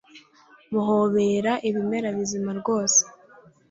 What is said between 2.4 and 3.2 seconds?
rwose